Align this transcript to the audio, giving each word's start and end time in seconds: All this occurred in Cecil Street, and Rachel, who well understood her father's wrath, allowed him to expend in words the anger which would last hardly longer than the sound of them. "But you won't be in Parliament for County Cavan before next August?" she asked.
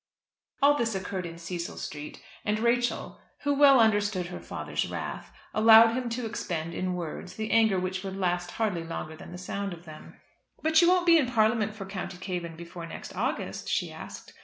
All 0.63 0.75
this 0.75 0.95
occurred 0.95 1.27
in 1.27 1.37
Cecil 1.37 1.77
Street, 1.77 2.23
and 2.43 2.57
Rachel, 2.59 3.19
who 3.41 3.53
well 3.53 3.79
understood 3.79 4.25
her 4.29 4.39
father's 4.39 4.89
wrath, 4.89 5.31
allowed 5.53 5.93
him 5.95 6.09
to 6.09 6.25
expend 6.25 6.73
in 6.73 6.95
words 6.95 7.35
the 7.35 7.51
anger 7.51 7.79
which 7.79 8.03
would 8.03 8.17
last 8.17 8.49
hardly 8.53 8.83
longer 8.83 9.15
than 9.15 9.31
the 9.31 9.37
sound 9.37 9.73
of 9.73 9.85
them. 9.85 10.15
"But 10.63 10.81
you 10.81 10.89
won't 10.89 11.05
be 11.05 11.19
in 11.19 11.27
Parliament 11.27 11.75
for 11.75 11.85
County 11.85 12.17
Cavan 12.17 12.55
before 12.55 12.87
next 12.87 13.15
August?" 13.15 13.69
she 13.69 13.91
asked. 13.91 14.33